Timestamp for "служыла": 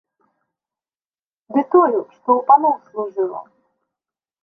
2.91-3.41